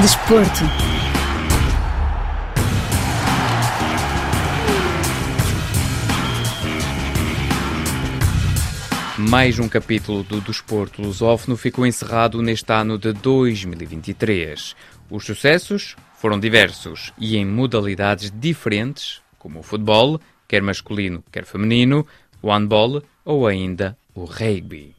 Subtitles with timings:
[0.00, 0.60] Desporto.
[9.18, 14.76] Mais um capítulo do Desporto Lusófono ficou encerrado neste ano de 2023.
[15.10, 22.06] Os sucessos foram diversos e em modalidades diferentes, como o futebol, quer masculino, quer feminino,
[22.40, 24.97] o handball ou ainda o rugby.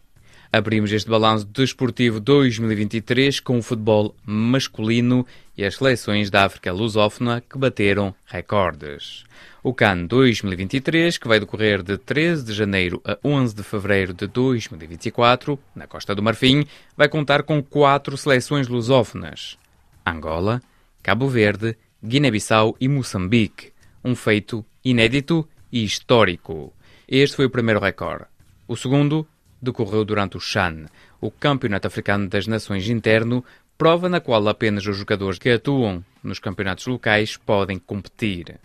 [0.51, 5.23] Abrimos este balanço desportivo 2023 com o futebol masculino
[5.55, 9.25] e as seleções da África lusófona que bateram recordes.
[9.61, 14.25] O CAN 2023, que vai decorrer de 13 de janeiro a 11 de fevereiro de
[14.25, 16.65] 2024, na Costa do Marfim,
[16.97, 19.55] vai contar com quatro seleções lusófonas:
[20.03, 20.63] Angola,
[21.03, 23.71] Cabo Verde, Guiné-Bissau e Moçambique.
[24.03, 26.73] Um feito inédito e histórico.
[27.07, 28.25] Este foi o primeiro recorde.
[28.67, 29.27] O segundo
[29.61, 30.85] decorreu durante o CHAN,
[31.21, 33.43] o Campeonato Africano das Nações Interno,
[33.77, 38.59] prova na qual apenas os jogadores que atuam nos campeonatos locais podem competir.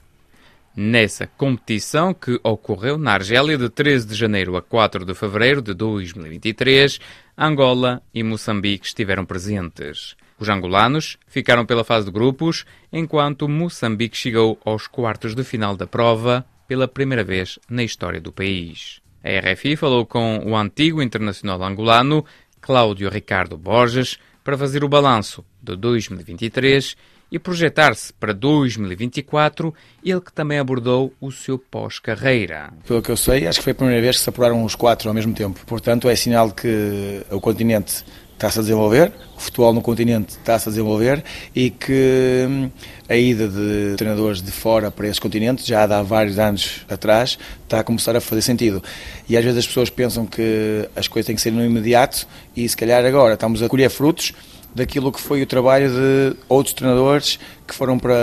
[0.76, 5.72] Nessa competição, que ocorreu na Argélia de 13 de janeiro a 4 de fevereiro de
[5.72, 6.98] 2023,
[7.38, 10.16] Angola e Moçambique estiveram presentes.
[10.36, 15.86] Os angolanos ficaram pela fase de grupos, enquanto Moçambique chegou aos quartos de final da
[15.86, 19.03] prova pela primeira vez na história do país.
[19.24, 22.26] A RFI falou com o antigo internacional angolano
[22.60, 26.94] Cláudio Ricardo Borges para fazer o balanço de 2023
[27.32, 32.70] e projetar-se para 2024, ele que também abordou o seu pós-carreira.
[32.86, 35.08] Pelo que eu sei, acho que foi a primeira vez que se apuraram os quatro
[35.08, 35.58] ao mesmo tempo.
[35.66, 40.70] Portanto, é sinal que o continente está-se a desenvolver, o futebol no continente está-se a
[40.70, 42.70] desenvolver e que hum,
[43.08, 47.80] a ida de treinadores de fora para esse continente, já há vários anos atrás, está
[47.80, 48.82] a começar a fazer sentido.
[49.28, 52.68] E às vezes as pessoas pensam que as coisas têm que ser no imediato e
[52.68, 54.32] se calhar agora estamos a colher frutos
[54.74, 58.14] daquilo que foi o trabalho de outros treinadores que foram para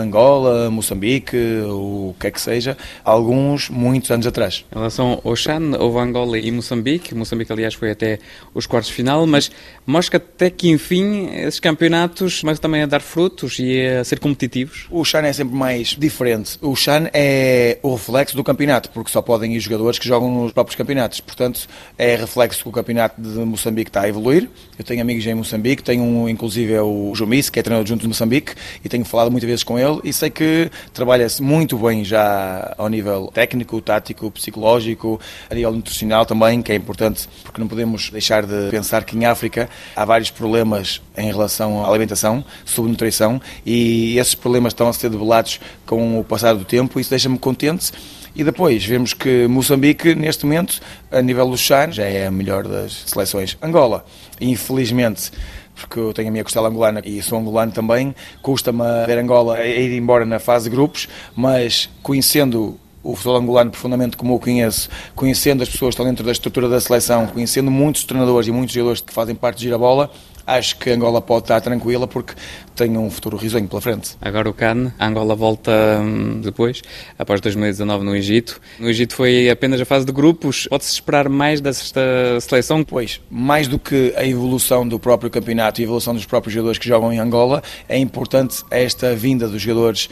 [0.00, 4.64] Angola, Moçambique, o que é que seja, alguns muitos anos atrás.
[4.72, 8.18] Em relação ao Chan, houve Angola e Moçambique, Moçambique aliás foi até
[8.54, 9.50] os quartos de final, mas
[9.86, 14.86] mostra até que enfim esses campeonatos mas também a dar frutos e a ser competitivos.
[14.90, 16.58] O Chan é sempre mais diferente.
[16.60, 20.52] O Chan é o reflexo do campeonato, porque só podem ir jogadores que jogam nos
[20.52, 21.20] próprios campeonatos.
[21.20, 24.48] Portanto, é reflexo que o campeonato de Moçambique está a evoluir.
[24.78, 28.02] Eu tenho amigos em Moçambique, tenho um, inclusive é o Jumice, que é treinador junto
[28.02, 28.54] de Moçambique,
[28.86, 32.88] e tenho falado muitas vezes com ele e sei que trabalha-se muito bem já ao
[32.88, 35.20] nível técnico, tático, psicológico,
[35.50, 39.26] a nível nutricional também, que é importante porque não podemos deixar de pensar que em
[39.26, 45.10] África há vários problemas em relação à alimentação, subnutrição e esses problemas estão a ser
[45.10, 47.92] debelados com o passar do tempo e isso deixa-me contente
[48.36, 50.78] e depois vemos que Moçambique, neste momento,
[51.10, 53.56] a nível do Chan, já é a melhor das seleções.
[53.62, 54.04] Angola,
[54.38, 55.32] infelizmente,
[55.76, 58.14] porque eu tenho a minha costela angolana e sou angolano também.
[58.42, 64.16] Custa-me ver Angola ir embora na fase de grupos, mas conhecendo o futebol angolano profundamente
[64.16, 68.04] como eu conheço, conhecendo as pessoas que estão dentro da estrutura da seleção, conhecendo muitos
[68.04, 70.10] treinadores e muitos jogadores que fazem parte de Girabola,
[70.46, 72.34] acho que Angola pode estar tranquila porque
[72.74, 74.16] tem um futuro risonho pela frente.
[74.20, 76.82] Agora o CAN, Angola volta hum, depois,
[77.18, 78.60] após 2019 no Egito.
[78.78, 80.66] No Egito foi apenas a fase de grupos.
[80.68, 82.00] Pode-se esperar mais desta
[82.40, 82.84] seleção?
[82.84, 86.78] Pois, mais do que a evolução do próprio campeonato e a evolução dos próprios jogadores
[86.78, 90.08] que jogam em Angola, é importante esta vinda dos jogadores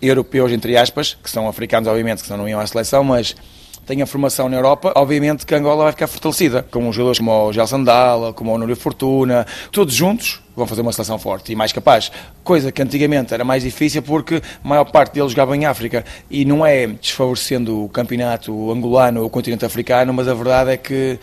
[0.00, 3.34] europeus, entre aspas, que são africanos, obviamente, que não iam à seleção, mas
[3.86, 7.52] tem a formação na Europa, obviamente que Angola vai ficar fortalecida, com jogadores como o
[7.52, 11.72] Gelson Dalla, como o Núrio Fortuna, todos juntos vão fazer uma seleção forte e mais
[11.72, 12.10] capaz,
[12.42, 16.44] coisa que antigamente era mais difícil porque a maior parte deles jogava em África e
[16.44, 21.18] não é desfavorecendo o campeonato angolano ou o continente africano, mas a verdade é que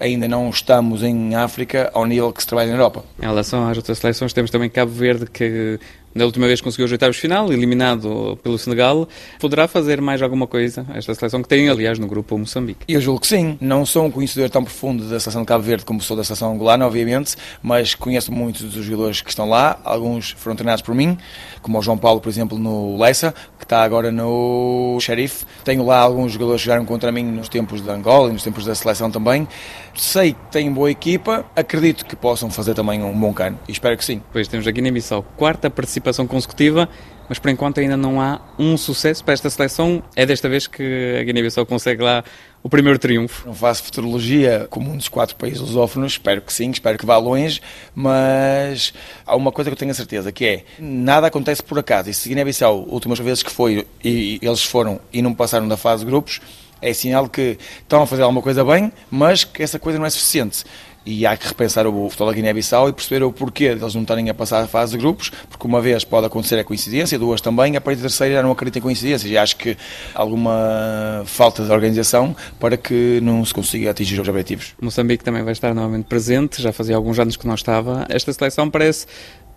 [0.00, 3.04] ainda não estamos em África ao nível que se trabalha na Europa.
[3.18, 5.78] Em relação às outras seleções, temos também Cabo Verde, que
[6.16, 9.06] na última vez conseguiu os oitavos de final, eliminado pelo Senegal.
[9.38, 12.80] Poderá fazer mais alguma coisa esta seleção que tem, aliás, no grupo Moçambique?
[12.88, 13.58] Eu julgo que sim.
[13.60, 16.54] Não sou um conhecedor tão profundo da seleção de Cabo Verde como sou da seleção
[16.54, 19.78] angolana, obviamente, mas conheço muitos dos jogadores que estão lá.
[19.84, 21.18] Alguns foram treinados por mim,
[21.66, 25.44] como o João Paulo, por exemplo, no Leça, que está agora no Sheriff.
[25.64, 28.64] Tenho lá alguns jogadores que jogaram contra mim nos tempos de Angola e nos tempos
[28.64, 29.46] da seleção também.
[29.94, 33.96] Sei que têm boa equipa, acredito que possam fazer também um bom cano e espero
[33.96, 34.22] que sim.
[34.32, 36.88] Pois temos a Guiné-Bissau, quarta participação participação consecutiva,
[37.28, 40.02] mas por enquanto ainda não há um sucesso para esta seleção.
[40.14, 42.22] É desta vez que a Guiné-Bissau consegue lá
[42.66, 43.46] o primeiro triunfo.
[43.46, 47.16] Não faço futurologia como um dos quatro países lusófonos, espero que sim, espero que vá
[47.16, 47.60] longe,
[47.94, 48.92] mas
[49.24, 52.14] há uma coisa que eu tenho a certeza, que é, nada acontece por acaso, e
[52.14, 56.04] se Guiné-Bissau, últimas vezes que foi, e, e eles foram e não passaram da fase
[56.04, 56.40] de grupos,
[56.82, 60.10] é sinal que estão a fazer alguma coisa bem, mas que essa coisa não é
[60.10, 60.64] suficiente
[61.06, 64.28] e há que repensar o futebol da Guiné-Bissau e perceber o porquê deles não estarem
[64.28, 67.76] a passar a fase de grupos, porque uma vez pode acontecer a coincidência, duas também,
[67.76, 69.76] a partir da terceira já não acredito em coincidências e acho que
[70.12, 74.74] alguma falta de organização para que não se consiga atingir os objetivos.
[74.80, 78.04] Moçambique também vai estar novamente presente, já fazia alguns anos que não estava.
[78.08, 79.06] Esta seleção parece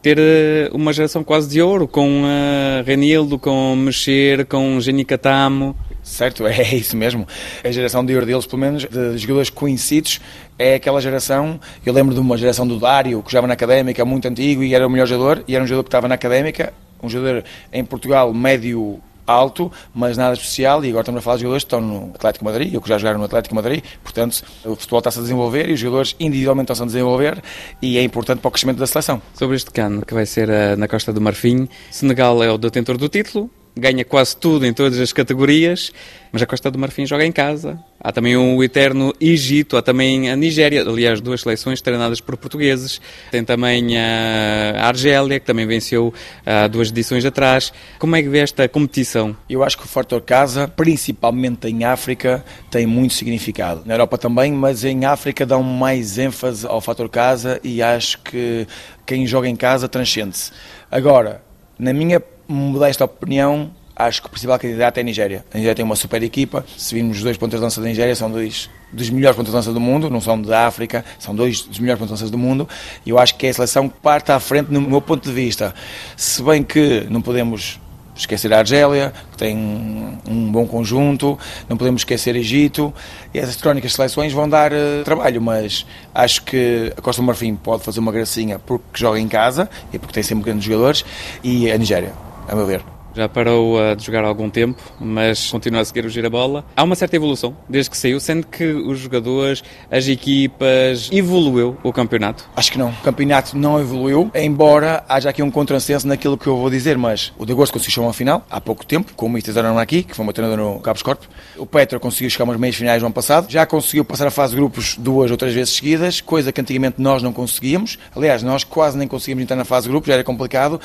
[0.01, 5.75] ter eh, uma geração quase de ouro, com uh, Renildo, com Mexer, com Geni Catamo.
[6.01, 7.27] Certo, é isso mesmo.
[7.63, 10.21] A geração de ouro deles, pelo menos, de jogadores conhecidos,
[10.57, 11.59] é aquela geração.
[11.85, 14.87] Eu lembro de uma geração do Dário, que jogava na académica, muito antigo, e era
[14.87, 16.73] o melhor jogador, e era um jogador que estava na académica,
[17.03, 21.43] um jogador em Portugal médio alto, mas nada especial, e agora estamos a falar de
[21.43, 24.75] jogadores que estão no Atlético Madrid, eu que já jogaram no Atlético Madrid, portanto, o
[24.75, 27.41] futebol está-se a desenvolver e os jogadores individualmente estão-se a desenvolver
[27.81, 29.21] e é importante para o crescimento da seleção.
[29.33, 32.97] Sobre este cano, que vai ser eh, na Costa do Marfim, Senegal é o detentor
[32.97, 33.49] do título,
[33.79, 35.91] ganha quase tudo em todas as categorias,
[36.31, 37.79] mas a Costa do Marfim joga em casa.
[37.99, 43.01] Há também o eterno Egito, há também a Nigéria, aliás, duas seleções treinadas por portugueses.
[43.31, 46.13] Tem também a Argélia, que também venceu
[46.45, 47.73] há duas edições atrás.
[47.97, 49.35] Como é que vê esta competição?
[49.49, 53.81] Eu acho que o fator casa, principalmente em África, tem muito significado.
[53.85, 58.67] Na Europa também, mas em África dão mais ênfase ao fator casa e acho que
[59.05, 60.51] quem joga em casa transcende-se.
[60.91, 61.41] Agora,
[61.77, 65.45] na minha modesta opinião, acho que o principal candidato é a Nigéria.
[65.53, 66.65] A Nigéria tem uma super equipa.
[66.77, 69.57] Se virmos os dois pontos de dança da Nigéria, são dois dos melhores pontos de
[69.57, 72.37] dança do mundo, não são da África, são dois dos melhores pontos de dança do
[72.37, 72.67] mundo.
[73.05, 75.33] E eu acho que é a seleção que parte à frente no meu ponto de
[75.33, 75.75] vista.
[76.15, 77.79] Se bem que não podemos
[78.15, 82.93] esquecer a Argélia, que tem um bom conjunto, não podemos esquecer Egito,
[83.33, 87.55] e essas crónicas seleções vão dar uh, trabalho, mas acho que a Costa do Marfim
[87.55, 91.05] pode fazer uma gracinha porque joga em casa e porque tem sempre grandes jogadores,
[91.41, 92.83] e a Nigéria a meu ver.
[93.13, 96.63] Já parou uh, de jogar há algum tempo, mas continua a seguir o gira-bola.
[96.75, 101.91] Há uma certa evolução desde que saiu, sendo que os jogadores, as equipas, evoluiu o
[101.91, 102.47] campeonato?
[102.55, 102.89] Acho que não.
[102.89, 107.33] O campeonato não evoluiu, embora haja aqui um contrassenso naquilo que eu vou dizer, mas
[107.37, 109.39] o de agosto conseguiu chegar a uma final, há pouco tempo, com o.
[109.39, 111.23] Zanon aqui, que foi meu treinador no Cabos Corp.
[111.57, 114.31] O Petro conseguiu chegar a umas meias finais no ano passado, já conseguiu passar a
[114.31, 117.97] fase de grupos duas ou três vezes seguidas, coisa que antigamente nós não conseguíamos.
[118.15, 120.79] Aliás, nós quase nem conseguíamos entrar na fase de grupos, já era complicado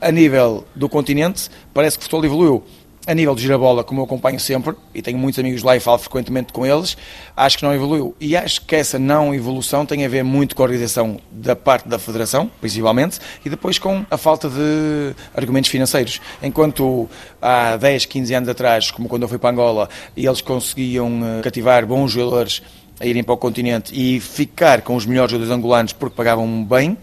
[0.00, 2.64] a nível do continente, parece que o futebol evoluiu.
[3.06, 5.98] A nível de girabola, como eu acompanho sempre, e tenho muitos amigos lá e falo
[5.98, 6.96] frequentemente com eles,
[7.36, 8.16] acho que não evoluiu.
[8.18, 11.86] E acho que essa não evolução tem a ver muito com a organização da parte
[11.86, 16.18] da federação, principalmente, e depois com a falta de argumentos financeiros.
[16.42, 17.06] Enquanto
[17.42, 21.84] há 10, 15 anos atrás, como quando eu fui para Angola, eles conseguiam eh, cativar
[21.84, 22.62] bons jogadores
[22.98, 26.96] a irem para o continente e ficar com os melhores jogadores angolanos porque pagavam bem,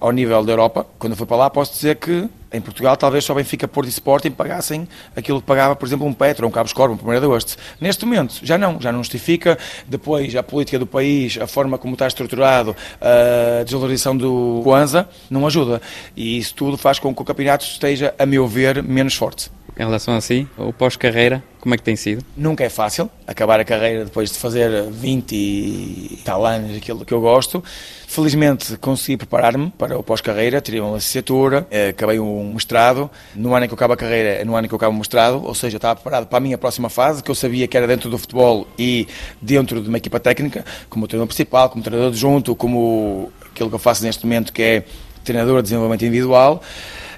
[0.00, 3.24] ao nível da Europa, quando eu fui para lá, posso dizer que em Portugal talvez
[3.24, 6.72] só Benfica, Porto e Sporting pagassem aquilo que pagava, por exemplo, um Petro, um Cabos
[6.72, 7.56] Corvo, um 1 de Agosto.
[7.80, 9.56] Neste momento, já não, já não justifica.
[9.86, 15.46] Depois, a política do país, a forma como está estruturado, a desvalorização do Kwanza, não
[15.46, 15.80] ajuda.
[16.16, 19.50] E isso tudo faz com que o campeonato esteja, a meu ver, menos forte.
[19.80, 22.22] Em relação a si, o pós-carreira, como é que tem sido?
[22.36, 27.14] Nunca é fácil acabar a carreira depois de fazer 20 e tal anos, aquilo que
[27.14, 27.64] eu gosto.
[28.06, 33.10] Felizmente consegui preparar-me para o pós-carreira, tirei uma licenciatura, eh, acabei um mestrado.
[33.34, 34.94] No ano em que eu acabo a carreira, é no ano em que eu acabo
[34.94, 37.74] o mestrado, ou seja, estava preparado para a minha próxima fase, que eu sabia que
[37.74, 39.08] era dentro do futebol e
[39.40, 43.80] dentro de uma equipa técnica, como treinador principal, como treinador adjunto, como aquilo que eu
[43.80, 44.84] faço neste momento, que é
[45.24, 46.62] treinador de desenvolvimento individual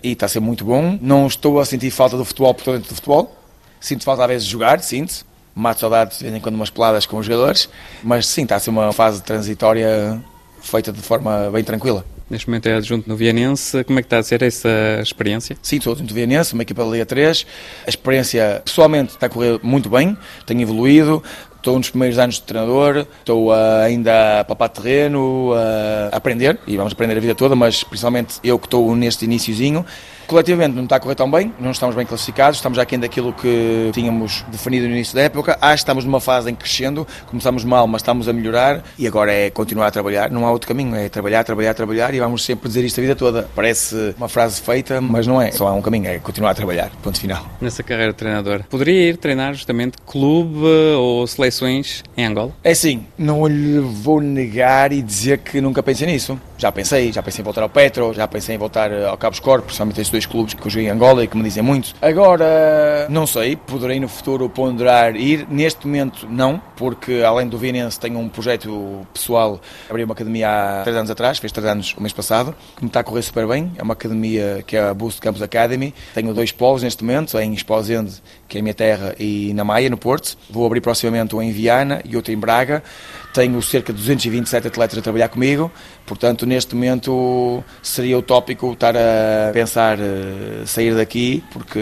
[0.02, 0.98] e está a ser muito bom.
[1.00, 3.36] Não estou a sentir falta do futebol por estou dentro do futebol.
[3.80, 5.24] Sinto falta às vezes de jogar, sinto.
[5.54, 7.68] Mato saudades de vez em quando umas peladas com os jogadores,
[8.02, 10.18] mas sim, está a ser uma fase transitória
[10.62, 12.06] feita de forma bem tranquila.
[12.30, 13.84] Neste momento é adjunto no Vianense.
[13.84, 14.70] Como é que está a ser essa
[15.02, 15.54] experiência?
[15.60, 17.46] Sim, sou adjunto no Vianense, uma equipa da Liga 3.
[17.86, 20.16] A experiência, pessoalmente, está a correr muito bem,
[20.46, 21.22] tenho evoluído.
[21.62, 26.58] Estou nos primeiros anos de treinador, estou uh, ainda a papar terreno, uh, a aprender,
[26.66, 29.86] e vamos aprender a vida toda, mas principalmente eu que estou neste iníciozinho.
[30.32, 33.90] Coletivamente não está a correr tão bem, não estamos bem classificados, estamos aquém daquilo que
[33.92, 35.58] tínhamos definido no início da época.
[35.60, 39.30] Acho que estamos numa fase em crescendo, começamos mal, mas estamos a melhorar e agora
[39.30, 40.30] é continuar a trabalhar.
[40.30, 43.14] Não há outro caminho, é trabalhar, trabalhar, trabalhar e vamos sempre dizer isto a vida
[43.14, 43.46] toda.
[43.54, 45.50] Parece uma frase feita, mas não é.
[45.50, 46.90] Só há um caminho, é continuar a trabalhar.
[47.02, 47.44] Ponto final.
[47.60, 52.52] Nessa carreira de treinador, poderia ir treinar justamente clube ou seleções em Angola?
[52.64, 57.20] É sim, não lhe vou negar e dizer que nunca pensei nisso Já pensei, já
[57.20, 60.26] pensei em voltar ao Petro, já pensei em voltar ao Cabos Corpo, principalmente estes dois
[60.26, 61.92] clubes que eu joguei em Angola e que me dizem muito.
[62.00, 65.44] Agora, não sei, poderei no futuro ponderar ir.
[65.50, 70.82] Neste momento, não, porque além do Vinense tenho um projeto pessoal, abri uma academia há
[70.84, 73.44] três anos atrás, fez três anos o mês passado, que me está a correr super
[73.48, 73.72] bem.
[73.76, 75.92] É uma academia que é a Boost Campus Academy.
[76.14, 79.90] Tenho dois polos neste momento, em Esposende, que é a minha terra, e na Maia,
[79.90, 80.38] no Porto.
[80.48, 82.84] Vou abrir proximamente um em Viana e outro em Braga.
[83.32, 85.70] Tenho cerca de 227 atletas a trabalhar comigo,
[86.06, 91.80] portanto, neste momento seria utópico estar a pensar uh, sair daqui, porque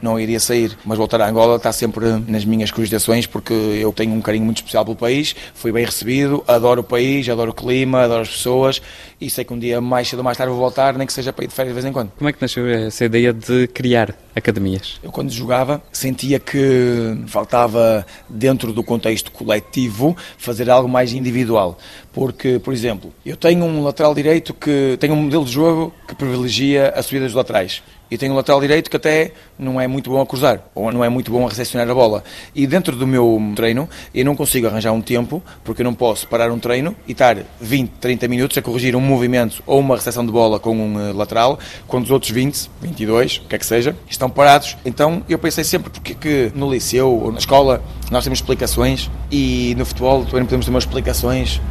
[0.00, 0.76] não iria sair.
[0.84, 4.58] Mas voltar a Angola está sempre nas minhas cogitações, porque eu tenho um carinho muito
[4.58, 8.80] especial pelo país, fui bem recebido, adoro o país, adoro o clima, adoro as pessoas
[9.20, 11.32] e sei que um dia mais cedo ou mais tarde vou voltar, nem que seja
[11.32, 12.10] para ir de férias de vez em quando.
[12.10, 14.98] Como é que nasceu essa ideia de criar academias?
[15.02, 21.78] Eu, quando jogava, sentia que faltava, dentro do contexto coletivo, fazer algo mais individual.
[22.12, 26.14] Porque, por exemplo, eu tenho um lateral direito que tem um modelo de jogo que
[26.14, 27.82] privilegia a subida dos laterais
[28.12, 31.02] e tenho um lateral direito que até não é muito bom a cruzar, ou não
[31.02, 32.22] é muito bom a recepcionar a bola.
[32.54, 36.28] E dentro do meu treino, eu não consigo arranjar um tempo, porque eu não posso
[36.28, 40.26] parar um treino e estar 20, 30 minutos a corrigir um movimento ou uma recepção
[40.26, 43.64] de bola com um eh, lateral, quando os outros 20, 22, o que é que
[43.64, 44.76] seja, estão parados.
[44.84, 49.74] Então eu pensei sempre, porque que no liceu ou na escola nós temos explicações e
[49.78, 51.62] no futebol também podemos ter umas explicações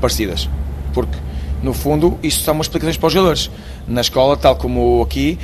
[0.00, 0.48] parecidas.
[0.94, 1.18] Porque
[1.62, 3.50] no fundo, isto são umas explicações para os jogadores.
[3.86, 5.38] Na escola, tal como aqui,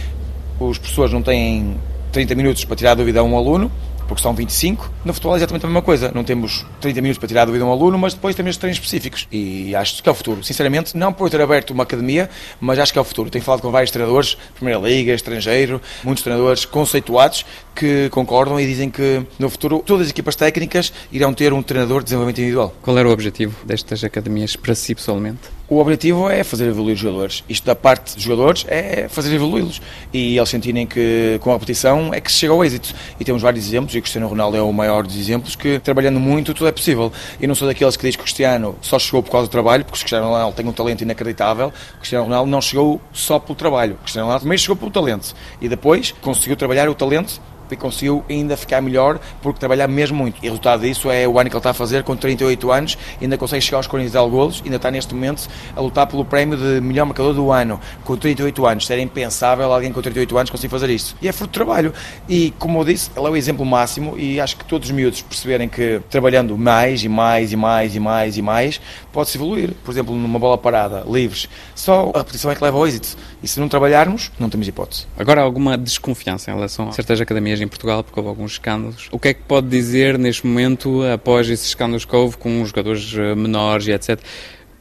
[0.58, 1.76] os professores não têm
[2.12, 3.70] 30 minutos para tirar a dúvida a um aluno,
[4.06, 4.90] porque são 25.
[5.04, 6.10] No futebol é exatamente a mesma coisa.
[6.14, 8.78] Não temos 30 minutos para tirar a dúvida a um aluno, mas depois temos treinos
[8.78, 9.26] específicos.
[9.30, 10.42] E acho que é o futuro.
[10.44, 12.28] Sinceramente, não por ter aberto uma academia,
[12.60, 13.30] mas acho que é o futuro.
[13.30, 17.44] Tenho falado com vários treinadores, Primeira Liga, estrangeiro, muitos treinadores conceituados
[17.74, 22.00] que concordam e dizem que no futuro todas as equipas técnicas irão ter um treinador
[22.00, 22.74] de desenvolvimento individual.
[22.82, 25.40] Qual era o objetivo destas academias para si pessoalmente?
[25.72, 27.42] O objetivo é fazer evoluir os jogadores.
[27.48, 29.80] Isto da parte dos jogadores é fazer evoluí-los.
[30.12, 32.94] E eles sentirem que com a repetição é que se chega ao êxito.
[33.18, 36.52] E temos vários exemplos, o Cristiano Ronaldo é o maior dos exemplos, que trabalhando muito
[36.52, 37.12] tudo é possível.
[37.40, 39.84] E não sou daqueles que diz que o Cristiano só chegou por causa do trabalho,
[39.84, 41.68] porque o Cristiano Ronaldo tem um talento inacreditável.
[41.68, 43.94] O Cristiano Ronaldo não chegou só pelo trabalho.
[43.94, 45.34] O Cristiano Ronaldo primeiro chegou pelo talento.
[45.60, 47.40] E depois conseguiu trabalhar o talento
[47.72, 50.36] e conseguiu ainda ficar melhor porque trabalhar mesmo muito.
[50.42, 52.98] E o resultado disso é o ano que ele está a fazer, com 38 anos,
[53.20, 56.80] ainda consegue chegar aos 40 golos, ainda está neste momento a lutar pelo prémio de
[56.80, 58.86] melhor marcador do ano, com 38 anos.
[58.86, 61.16] Seria impensável alguém com 38 anos conseguir fazer isto.
[61.20, 61.92] E é fruto de trabalho.
[62.28, 65.22] E como eu disse, ele é o exemplo máximo e acho que todos os miúdos
[65.22, 68.80] perceberem que trabalhando mais e mais e mais e mais e mais,
[69.12, 69.74] pode-se evoluir.
[69.84, 73.16] Por exemplo, numa bola parada, livres, só a repetição é que leva ao êxito.
[73.42, 75.06] E se não trabalharmos, não temos hipótese.
[75.18, 79.08] Agora, alguma desconfiança em relação a certas academias em Portugal, porque houve alguns escândalos.
[79.10, 82.68] O que é que pode dizer neste momento, após esses escândalos que houve com os
[82.68, 84.20] jogadores eh, menores e etc.?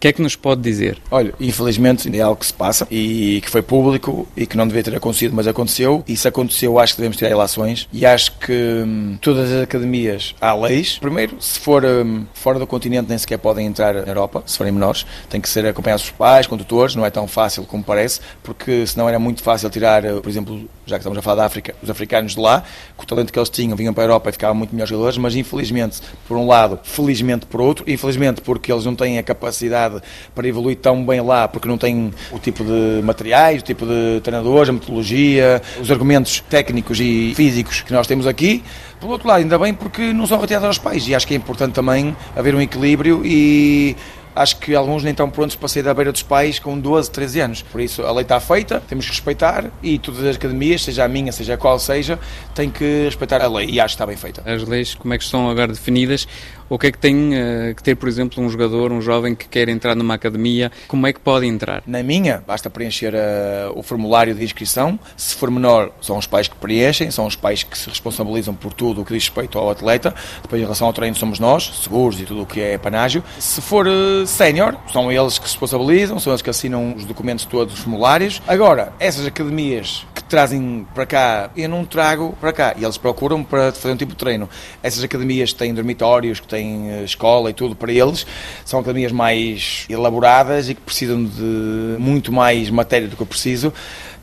[0.02, 0.98] Que é que nos pode dizer?
[1.12, 4.82] Olha, infelizmente é algo que se passa e que foi público e que não devia
[4.82, 6.04] ter acontecido, mas aconteceu.
[6.08, 8.52] E se aconteceu, acho que devemos tirar relações e acho que
[8.84, 10.98] hum, todas as academias há leis.
[10.98, 14.74] Primeiro, se for hum, fora do continente, nem sequer podem entrar na Europa, se forem
[14.74, 15.06] menores.
[15.30, 18.88] Tem que ser acompanhados por pais, com tutores, não é tão fácil como parece, porque
[18.88, 21.76] senão era muito fácil tirar, eh, por exemplo, já que estamos a falar da África,
[21.80, 22.64] os africanos de lá,
[22.98, 25.18] com o talento que eles tinham, vinham para a Europa e ficavam muito melhores jogadores,
[25.20, 29.91] mas infelizmente, por um lado, felizmente por outro, infelizmente porque eles não têm a capacidade
[30.34, 34.22] para evoluir tão bem lá, porque não têm o tipo de materiais, o tipo de
[34.22, 38.64] treinadores, a metodologia, os argumentos técnicos e físicos que nós temos aqui.
[39.00, 41.38] Por outro lado, ainda bem porque não são retirados aos pais e acho que é
[41.38, 43.96] importante também haver um equilíbrio e
[44.36, 47.40] acho que alguns nem estão prontos para sair da beira dos pais com 12, 13
[47.40, 47.62] anos.
[47.62, 51.08] Por isso, a lei está feita, temos que respeitar e todas as academias, seja a
[51.08, 52.18] minha, seja a qual seja,
[52.56, 54.42] têm que respeitar a lei e acho que está bem feita.
[54.46, 56.28] As leis, como é que estão agora definidas?
[56.72, 59.46] O que é que tem uh, que ter, por exemplo, um jogador, um jovem que
[59.46, 60.72] quer entrar numa academia?
[60.88, 61.84] Como é que pode entrar?
[61.86, 64.98] Na minha, basta preencher uh, o formulário de inscrição.
[65.18, 68.72] Se for menor, são os pais que preenchem, são os pais que se responsabilizam por
[68.72, 70.16] tudo o que diz respeito ao atleta.
[70.42, 73.22] Depois, em relação ao treino, somos nós, seguros e tudo o que é panágio.
[73.38, 77.44] Se for uh, sénior, são eles que se responsabilizam, são eles que assinam os documentos
[77.44, 78.42] todos, os formulários.
[78.48, 82.74] Agora, essas academias trazem para cá, eu não trago para cá.
[82.78, 84.50] E eles procuram para fazer um tipo de treino.
[84.82, 88.26] Essas academias têm dormitórios, que têm eh, escola e tudo para eles,
[88.64, 93.74] são academias mais elaboradas e que precisam de muito mais matéria do que eu preciso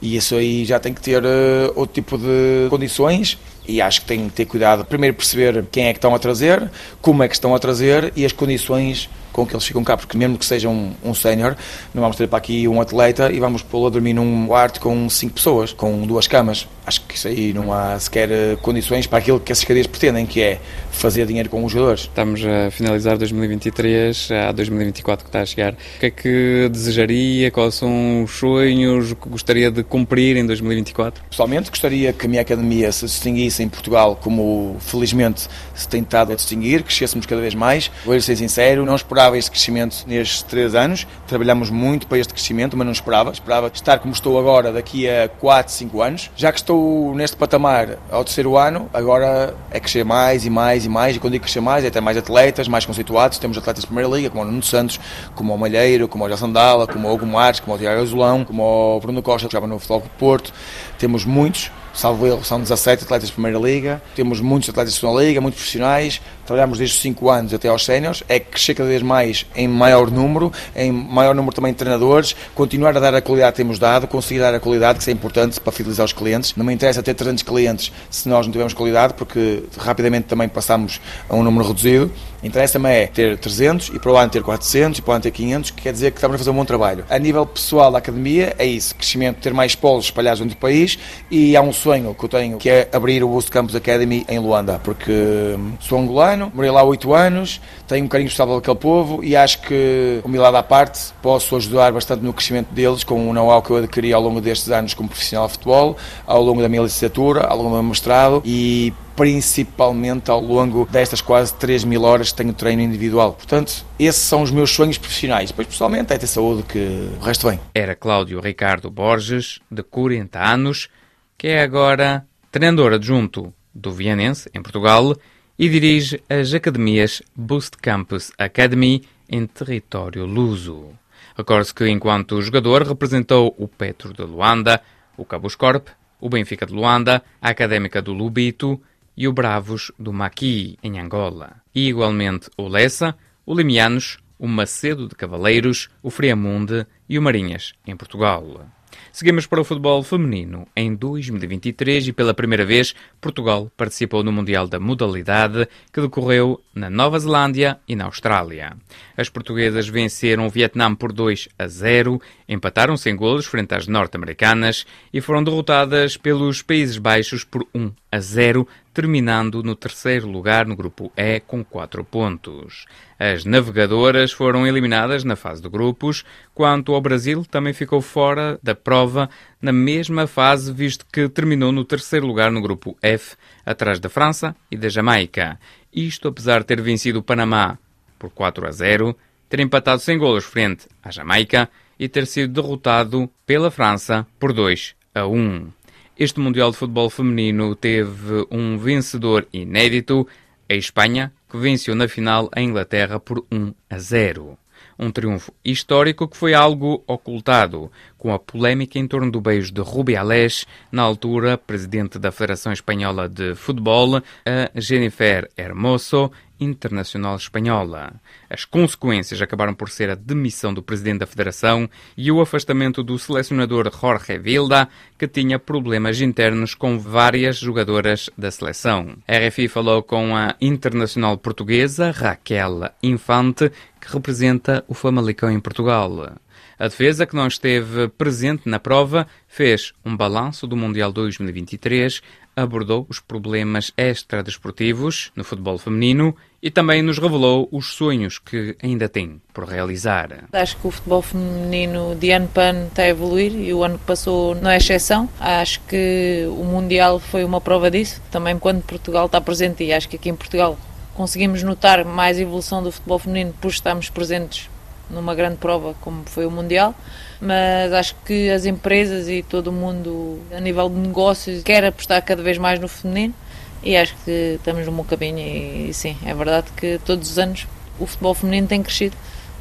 [0.01, 3.37] e isso aí já tem que ter uh, outro tipo de condições
[3.67, 4.85] e acho que tem que ter cuidado.
[4.85, 6.71] Primeiro perceber quem é que estão a trazer,
[7.03, 10.19] como é que estão a trazer e as condições com que eles ficam cá, porque
[10.19, 11.57] mesmo que seja um, um sénior,
[11.95, 15.09] não vamos ter para aqui um atleta e vamos pô-lo a dormir num quarto com
[15.09, 16.67] cinco pessoas, com duas camas.
[16.85, 20.25] Acho que isso aí não há sequer eh, condições para aquilo que essas cadeias pretendem,
[20.25, 20.59] que é
[20.91, 22.03] fazer dinheiro com os jogadores.
[22.03, 25.75] Estamos a finalizar 2023, há 2024 que está a chegar.
[25.75, 27.51] O que é que desejaria?
[27.51, 31.23] Quais são os sonhos que gostaria de cumprir em 2024?
[31.29, 36.33] Pessoalmente, gostaria que a minha academia se distinguisse em Portugal como felizmente se tem estado
[36.33, 37.91] a distinguir, que crescêssemos cada vez mais.
[38.05, 41.07] Vou ser sincero, não esperava este crescimento nestes três anos.
[41.27, 43.31] Trabalhamos muito para este crescimento, mas não esperava.
[43.31, 46.31] Esperava estar como estou agora daqui a 4, 5 anos.
[46.37, 50.89] Já que estou neste patamar ao terceiro ano, agora é crescer mais e mais e
[50.89, 53.87] mais, e quando digo crescer mais, é ter mais atletas, mais conceituados, temos atletas de
[53.87, 54.99] primeira liga, como o Nuno Santos,
[55.35, 58.45] como o Malheiro, como o Gelson Dalla, como o Hugo Marques, como o Tiago Azulão,
[58.45, 60.53] como o Bruno Costa, que estava no Futebol do Porto,
[60.99, 65.23] temos muitos, salvo erro, são 17 atletas de Primeira Liga, temos muitos atletas de Segunda
[65.23, 69.03] Liga, muitos profissionais, trabalhamos desde os 5 anos até aos séniores, é crescer cada vez
[69.03, 73.53] mais em maior número, em maior número também de treinadores, continuar a dar a qualidade
[73.53, 76.55] que temos dado, conseguir dar a qualidade, que isso é importante para fidelizar os clientes.
[76.57, 81.01] Não me interessa ter 300 clientes se nós não tivermos qualidade, porque rapidamente também passamos
[81.29, 82.11] a um número reduzido.
[82.43, 85.33] Interessa-me é ter 300 e para o ano ter 400 e para o ano ter
[85.33, 87.05] 500, que quer dizer que estamos a fazer um bom trabalho.
[87.11, 90.99] A nível pessoal da academia, é isso: crescimento, ter mais polos espalhados no país
[91.31, 94.39] e há um sonho que eu tenho que é abrir o Boost Campus Academy em
[94.39, 99.37] Luanda, porque sou angolano, morei lá 8 anos, tenho um carinho especial daquele povo e
[99.37, 103.71] acho que, humildade à parte, posso ajudar bastante no crescimento deles com o know-how que
[103.71, 107.47] eu adquiri ao longo destes anos como profissional de futebol, ao longo da minha licenciatura,
[107.47, 112.37] ao longo do meu mestrado e principalmente ao longo destas quase 3 mil horas que
[112.37, 113.33] tenho treino individual.
[113.33, 115.51] Portanto, esses são os meus sonhos profissionais.
[115.51, 117.59] Depois, pessoalmente, é ter saúde que o resto vem.
[117.75, 120.89] Era Cláudio Ricardo Borges, de 40 anos,
[121.37, 125.17] que é agora treinador adjunto do Vianense, em Portugal,
[125.59, 130.91] e dirige as academias Boost Campus Academy em território luso.
[131.37, 134.81] Recorde-se que, enquanto jogador, representou o Petro de Luanda,
[135.17, 135.89] o Cabos Corp,
[136.21, 138.81] o Benfica de Luanda, a Académica do Lubito
[139.17, 141.57] e o Bravos do Maqui, em Angola.
[141.75, 147.73] E igualmente o Lessa, o Limianos, o Macedo de Cavaleiros, o Friamunde e o Marinhas,
[147.85, 148.69] em Portugal.
[149.13, 150.67] Seguimos para o futebol feminino.
[150.77, 156.89] Em 2023 e pela primeira vez, Portugal participou no Mundial da Modalidade que decorreu na
[156.89, 158.77] Nova Zelândia e na Austrália.
[159.17, 164.87] As portuguesas venceram o Vietnã por 2 a 0, empataram sem golos frente às norte-americanas
[165.13, 170.75] e foram derrotadas pelos Países Baixos por 1 a 0, terminando no terceiro lugar no
[170.75, 172.87] grupo E com 4 pontos.
[173.19, 178.75] As navegadoras foram eliminadas na fase de grupos, quanto ao Brasil também ficou fora da
[178.75, 179.29] prova
[179.61, 183.37] na mesma fase, visto que terminou no terceiro lugar no grupo F,
[183.67, 185.59] atrás da França e da Jamaica.
[185.93, 187.79] Isto apesar de ter vencido o Panamá
[188.19, 189.17] por 4 a 0,
[189.49, 194.95] ter empatado sem golos frente à Jamaica e ter sido derrotado pela França por 2
[195.15, 195.73] a 1.
[196.19, 200.27] Este Mundial de Futebol Feminino teve um vencedor inédito,
[200.69, 204.59] a Espanha, que venceu na final a Inglaterra por 1 a 0.
[204.99, 209.81] Um triunfo histórico que foi algo ocultado, com a polémica em torno do beijo de
[209.81, 218.15] Rubiales, na altura presidente da Federação Espanhola de Futebol, a Jennifer Hermoso, internacional espanhola.
[218.49, 223.19] As consequências acabaram por ser a demissão do presidente da federação e o afastamento do
[223.19, 229.17] selecionador Jorge Vilda, que tinha problemas internos com várias jogadoras da seleção.
[229.27, 236.37] A RFI falou com a internacional portuguesa Raquel Infante, que representa o Famalicão em Portugal.
[236.79, 242.23] A defesa, que não esteve presente na prova, fez um balanço do Mundial 2023,
[242.63, 249.09] abordou os problemas extradesportivos no futebol feminino e também nos revelou os sonhos que ainda
[249.09, 250.49] tem por realizar.
[250.53, 253.99] Acho que o futebol feminino de ano para ano está a evoluir e o ano
[253.99, 255.29] que passou não é exceção.
[255.39, 260.09] Acho que o Mundial foi uma prova disso, também quando Portugal está presente e acho
[260.09, 260.77] que aqui em Portugal
[261.15, 264.69] conseguimos notar mais evolução do futebol feminino por estarmos presentes
[265.11, 266.95] numa grande prova como foi o Mundial,
[267.41, 272.23] mas acho que as empresas e todo o mundo a nível de negócios quer apostar
[272.23, 273.35] cada vez mais no feminino
[273.83, 277.39] e acho que estamos no bom caminho e, e sim, é verdade que todos os
[277.39, 277.67] anos
[277.99, 279.17] o futebol feminino tem crescido,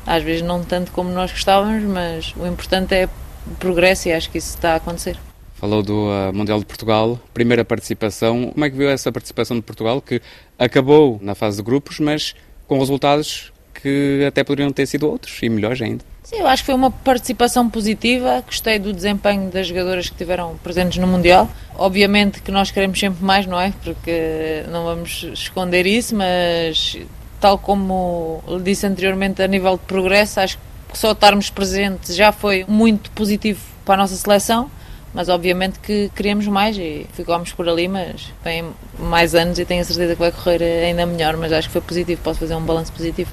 [0.06, 4.30] às vezes não tanto como nós gostávamos, mas o importante é o progresso e acho
[4.30, 5.18] que isso está a acontecer.
[5.56, 8.52] Falou do uh, Mundial de Portugal, primeira participação.
[8.52, 10.22] Como é que viu essa participação de Portugal, que
[10.58, 12.36] acabou na fase de grupos, mas
[12.68, 13.52] com resultados
[13.82, 16.04] que até poderiam ter sido outros e melhores ainda.
[16.24, 18.44] Sim, eu acho que foi uma participação positiva.
[18.46, 21.50] Gostei do desempenho das jogadoras que tiveram presentes no Mundial.
[21.76, 23.74] Obviamente que nós queremos sempre mais, não é?
[23.84, 26.98] Porque não vamos esconder isso, mas
[27.40, 30.58] tal como disse anteriormente, a nível de progresso, acho
[30.92, 34.70] que só estarmos presentes já foi muito positivo para a nossa seleção.
[35.14, 38.66] mas obviamente que queremos mais e ficámos por ali, mas vem
[39.00, 41.82] mais anos e tenho a certeza que vai correr ainda melhor, mas acho que foi
[41.82, 43.32] positivo, posso fazer um balanço positivo.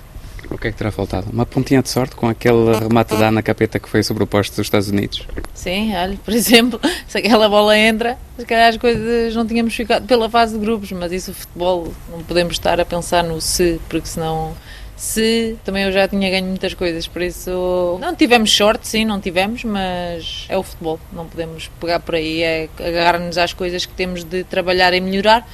[0.54, 1.26] O que é que terá faltado?
[1.32, 4.52] Uma pontinha de sorte com aquele remate da Ana Capeta que foi sobre o posto
[4.52, 5.26] dos Estados Unidos?
[5.52, 10.06] Sim, olha, por exemplo, se aquela bola entra, se calhar as coisas não tínhamos ficado
[10.06, 13.80] pela fase de grupos, mas isso o futebol não podemos estar a pensar no se,
[13.88, 14.54] porque senão
[14.96, 19.20] se também eu já tinha ganho muitas coisas, por isso não tivemos sorte, sim, não
[19.20, 23.92] tivemos, mas é o futebol, não podemos pegar por aí, é agarrar-nos às coisas que
[23.92, 25.48] temos de trabalhar e melhorar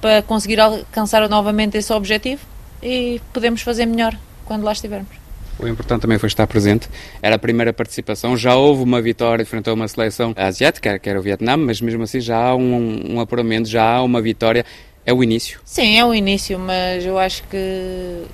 [0.00, 2.40] para conseguir alcançar novamente esse objetivo
[2.82, 4.16] e podemos fazer melhor
[4.46, 5.26] quando lá estivermos.
[5.58, 6.88] O importante também foi estar presente.
[7.22, 8.36] Era a primeira participação.
[8.36, 12.02] Já houve uma vitória frente a uma seleção asiática, que era o Vietnã, mas mesmo
[12.02, 14.64] assim já há um, um apuramento, já há uma vitória.
[15.04, 15.60] É o início?
[15.64, 18.24] Sim, é o início, mas eu acho que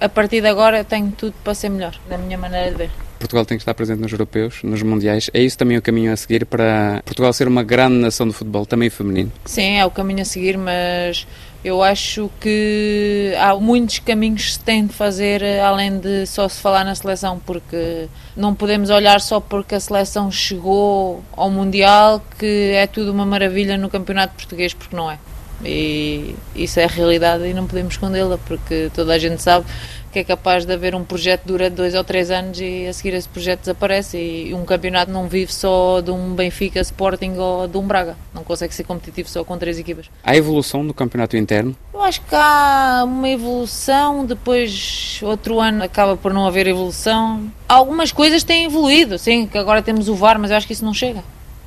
[0.00, 2.90] a partir de agora tenho tudo para ser melhor, na minha maneira de ver.
[3.18, 5.30] Portugal tem que estar presente nos europeus, nos mundiais.
[5.32, 8.66] É isso também o caminho a seguir para Portugal ser uma grande nação de futebol,
[8.66, 9.32] também feminino?
[9.46, 11.26] Sim, é o caminho a seguir, mas
[11.66, 16.60] eu acho que há muitos caminhos que se tem de fazer além de só se
[16.60, 22.72] falar na seleção, porque não podemos olhar só porque a seleção chegou ao Mundial que
[22.72, 25.18] é tudo uma maravilha no campeonato português, porque não é.
[25.64, 29.66] E isso é a realidade e não podemos escondê-la, porque toda a gente sabe
[30.12, 32.92] que é capaz de haver um projeto que dura dois ou três anos e a
[32.94, 34.16] seguir esse projeto desaparece.
[34.16, 38.16] E um campeonato não vive só de um Benfica, Sporting ou de um Braga.
[38.32, 40.06] Não consegue ser competitivo só com três equipas.
[40.24, 41.76] Há evolução no campeonato interno?
[41.92, 47.52] Eu acho que há uma evolução, depois outro ano acaba por não haver evolução.
[47.68, 50.84] Algumas coisas têm evoluído, sim, que agora temos o VAR, mas eu acho que isso
[50.84, 51.22] não chega.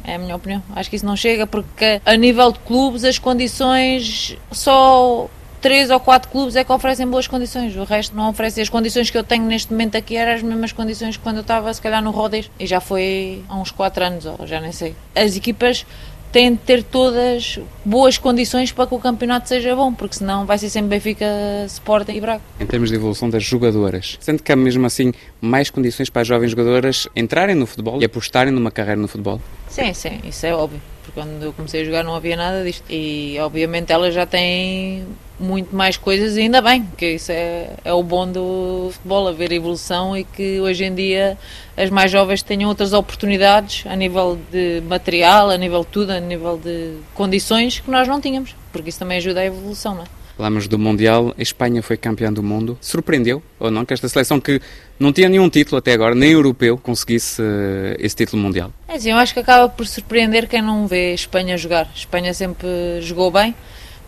[0.10, 0.63] É a minha opinião.
[0.76, 5.30] Acho que isso não chega porque a nível de clubes as condições só
[5.62, 8.62] três ou quatro clubes é que oferecem boas condições, o resto não oferece.
[8.62, 11.41] As condições que eu tenho neste momento aqui eram as mesmas condições que quando eu
[11.41, 14.72] estava, se calhar, no Rodez, e já foi há uns quatro anos, ou já nem
[14.72, 14.95] sei.
[15.15, 15.86] As equipas
[16.32, 20.58] têm de ter todas boas condições para que o campeonato seja bom, porque senão vai
[20.58, 21.26] ser sempre Benfica,
[21.68, 22.42] Sporting e Braga.
[22.60, 25.12] Em termos de evolução das jogadoras, sente que há mesmo assim
[25.42, 29.42] mais condições para as jovens jogadoras entrarem no futebol e apostarem numa carreira no futebol?
[29.68, 30.82] Sim, sim, isso é óbvio.
[31.04, 32.84] Porque quando eu comecei a jogar não havia nada disto.
[32.89, 35.06] E obviamente elas já têm
[35.39, 39.52] muito mais coisas e ainda bem, que isso é, é o bom do futebol, haver
[39.52, 41.38] evolução e que hoje em dia
[41.78, 46.19] as mais jovens tenham outras oportunidades a nível de material, a nível de tudo, a
[46.19, 50.19] nível de condições que nós não tínhamos, porque isso também ajuda a evolução, não é?
[50.39, 52.78] Falamos do Mundial, a Espanha foi campeã do mundo.
[52.80, 54.62] Surpreendeu ou não que esta seleção que
[54.97, 58.71] não tinha nenhum título até agora, nem europeu, conseguisse uh, esse título mundial?
[58.88, 61.89] É sim, eu acho que acaba por surpreender quem não vê a Espanha jogar.
[61.93, 62.69] A Espanha sempre
[63.02, 63.54] jogou bem,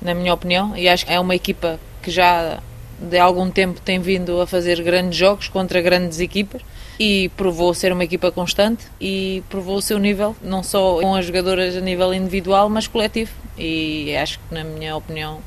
[0.02, 2.60] na minha opinião, e acho que é uma equipa que já
[3.00, 6.62] de algum tempo tem vindo a fazer grandes jogos contra grandes equipas
[7.00, 11.26] e provou ser uma equipa constante e provou o seu nível, não só com as
[11.26, 13.32] jogadoras a nível individual, mas coletivo.
[13.58, 15.40] E acho que, na minha opinião,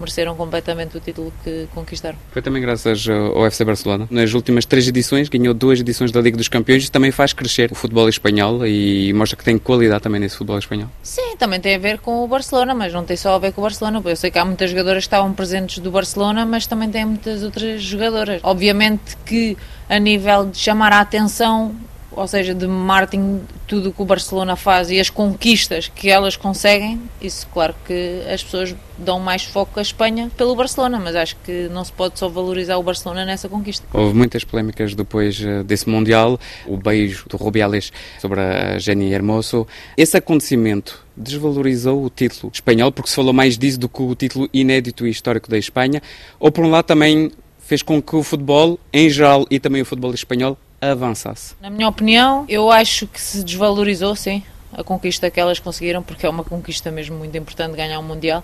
[0.00, 2.18] mereceram completamente o título que conquistaram.
[2.32, 4.08] Foi também graças ao FC Barcelona.
[4.10, 7.70] Nas últimas três edições, ganhou duas edições da Liga dos Campeões e também faz crescer
[7.70, 10.88] o futebol espanhol e mostra que tem qualidade também nesse futebol espanhol.
[11.02, 13.60] Sim, também tem a ver com o Barcelona, mas não tem só a ver com
[13.60, 14.00] o Barcelona.
[14.04, 17.42] Eu sei que há muitas jogadoras que estavam presentes do Barcelona, mas também tem muitas
[17.42, 18.40] outras jogadoras.
[18.42, 19.56] Obviamente que
[19.88, 21.74] a nível de chamar a atenção
[22.12, 26.36] ou seja, de marketing, tudo o que o Barcelona faz e as conquistas que elas
[26.36, 31.36] conseguem, isso claro que as pessoas dão mais foco à Espanha pelo Barcelona, mas acho
[31.44, 33.86] que não se pode só valorizar o Barcelona nessa conquista.
[33.92, 39.66] Houve muitas polémicas depois eh, desse Mundial, o beijo do Rubiales sobre a Jenny Hermoso.
[39.96, 44.48] Esse acontecimento desvalorizou o título espanhol, porque se falou mais disso do que o título
[44.52, 46.02] inédito e histórico da Espanha,
[46.38, 49.84] ou por um lado também fez com que o futebol, em geral, e também o
[49.84, 51.54] futebol espanhol, avançasse?
[51.60, 56.24] Na minha opinião, eu acho que se desvalorizou, sim, a conquista que elas conseguiram, porque
[56.24, 58.42] é uma conquista mesmo muito importante ganhar um Mundial.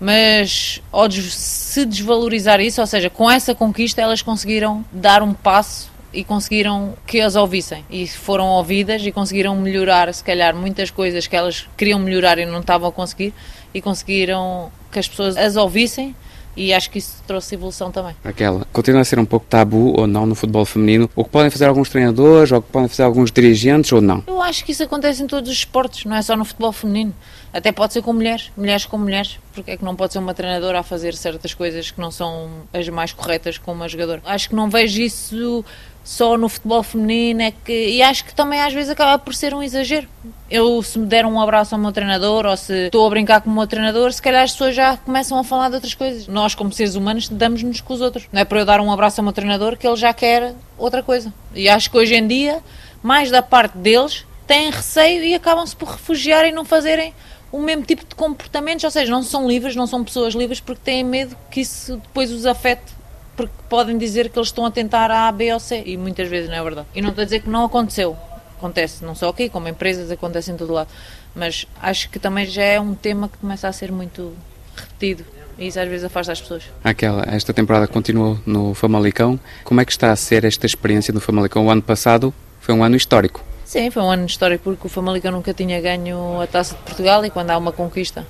[0.00, 5.92] Mas ao se desvalorizar isso, ou seja, com essa conquista elas conseguiram dar um passo
[6.12, 11.26] e conseguiram que as ouvissem e foram ouvidas e conseguiram melhorar, se calhar, muitas coisas
[11.26, 13.32] que elas queriam melhorar e não estavam a conseguir
[13.72, 16.14] e conseguiram que as pessoas as ouvissem
[16.56, 18.14] e acho que isso trouxe evolução também.
[18.24, 21.10] Aquela, continua a ser um pouco tabu ou não no futebol feminino?
[21.14, 24.22] O que podem fazer alguns treinadores, ou o que podem fazer alguns dirigentes ou não?
[24.26, 27.14] Eu acho que isso acontece em todos os esportes, não é só no futebol feminino.
[27.52, 29.38] Até pode ser com mulheres, mulheres com mulheres.
[29.52, 32.50] Porque é que não pode ser uma treinadora a fazer certas coisas que não são
[32.72, 34.20] as mais corretas como uma jogadora?
[34.24, 35.64] Acho que não vejo isso
[36.04, 39.54] só no futebol feminino é que e acho que também às vezes acaba por ser
[39.54, 40.06] um exagero.
[40.50, 43.50] Eu se me der um abraço ao meu treinador ou se estou a brincar com
[43.50, 46.28] o meu treinador, se calhar as pessoas já começam a falar de outras coisas.
[46.28, 48.28] Nós como seres humanos damos-nos com os outros.
[48.30, 51.02] Não é para eu dar um abraço ao meu treinador que ele já quer outra
[51.02, 51.32] coisa.
[51.54, 52.62] E acho que hoje em dia,
[53.02, 57.14] mais da parte deles têm receio e acabam-se por refugiar e não fazerem
[57.50, 60.82] o mesmo tipo de comportamentos, ou seja, não são livres, não são pessoas livres porque
[60.84, 62.92] têm medo que isso depois os afete,
[63.36, 66.48] porque podem dizer que eles estão a tentar A, B ou C, e muitas vezes
[66.48, 66.88] não é verdade.
[66.94, 68.16] E não estou a dizer que não aconteceu,
[68.56, 70.88] acontece não só aqui, como empresas, acontece em todo lado,
[71.34, 74.32] mas acho que também já é um tema que começa a ser muito
[74.74, 75.24] repetido.
[75.56, 76.64] E isso às vezes afasta as pessoas.
[76.82, 79.38] Aquela, esta temporada continuou no Famalicão.
[79.62, 81.66] Como é que está a ser esta experiência no Famalicão?
[81.66, 83.44] O ano passado foi um ano histórico.
[83.64, 87.24] Sim, foi um ano histórico porque o Famalicão nunca tinha ganho a Taça de Portugal
[87.24, 88.26] e quando há uma conquista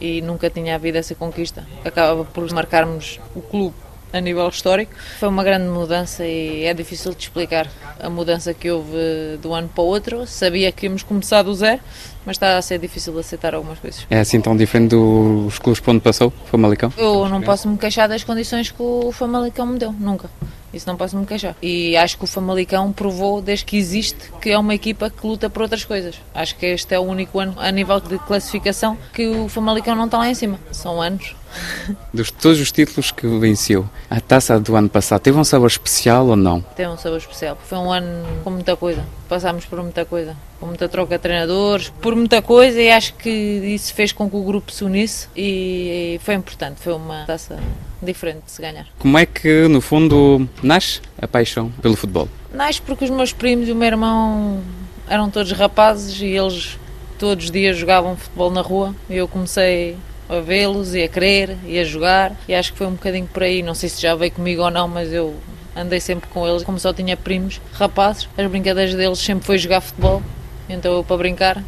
[0.00, 3.74] e nunca tinha havido essa conquista, acaba por marcarmos o clube
[4.12, 4.92] a nível histórico.
[5.18, 7.68] Foi uma grande mudança e é difícil de explicar
[8.00, 10.26] a mudança que houve do ano para o outro.
[10.26, 11.80] Sabia que íamos começar do zero,
[12.24, 14.06] mas está a ser difícil de aceitar algumas coisas.
[14.10, 16.92] É assim tão diferente dos clubes por onde passou, Famalicão?
[16.96, 20.30] Eu não posso me queixar das condições que o Famalicão me deu, nunca.
[20.72, 21.56] Isso não posso me queixar.
[21.62, 25.48] E acho que o Famalicão provou, desde que existe, que é uma equipa que luta
[25.48, 26.16] por outras coisas.
[26.34, 30.04] Acho que este é o único ano, a nível de classificação, que o Famalicão não
[30.04, 30.58] está lá em cima.
[30.70, 31.34] São anos.
[32.12, 36.26] Dos todos os títulos que venceu, a taça do ano passado teve um sabor especial
[36.26, 36.60] ou não?
[36.60, 37.56] Teve um sabor especial.
[37.64, 39.04] Foi um ano com muita coisa.
[39.28, 40.36] Passámos por muita coisa.
[40.60, 44.36] Com muita troca de treinadores, por muita coisa, e acho que isso fez com que
[44.36, 46.80] o grupo se unisse e foi importante.
[46.80, 47.58] Foi uma taça
[48.02, 48.86] diferente de se ganhar.
[48.98, 52.28] Como é que, no fundo, nasce a paixão pelo futebol?
[52.52, 54.62] Nasce porque os meus primos e o meu irmão
[55.08, 56.78] eram todos rapazes e eles
[57.18, 58.94] todos os dias jogavam futebol na rua.
[59.08, 59.96] E eu comecei
[60.28, 62.36] a vê-los e a querer e a jogar.
[62.46, 64.70] E acho que foi um bocadinho por aí, não sei se já veio comigo ou
[64.70, 65.34] não, mas eu
[65.74, 69.80] andei sempre com eles, como só tinha primos rapazes, as brincadeiras deles sempre foi jogar
[69.80, 70.22] futebol,
[70.68, 71.62] então eu para brincar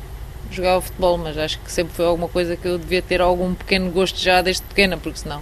[0.51, 3.88] jogava futebol, mas acho que sempre foi alguma coisa que eu devia ter algum pequeno
[3.93, 5.40] gosto já desde pequena, porque senão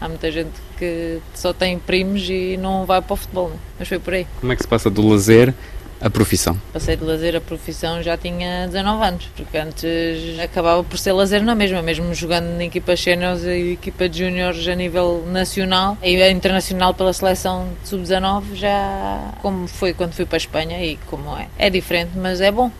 [0.00, 3.56] Há muita gente que só tem primos e não vai para o futebol, né?
[3.78, 4.26] mas foi por aí.
[4.40, 5.52] Como é que se passa do lazer
[6.00, 6.58] à profissão?
[6.72, 11.42] Passei de lazer à profissão já tinha 19 anos, porque antes acabava por ser lazer
[11.42, 16.30] na mesma, mesmo jogando na equipa séniores e equipa de júniores a nível nacional e
[16.30, 21.48] internacional pela seleção sub-19 já como foi quando fui para a Espanha e como é.
[21.58, 22.70] É diferente, mas é bom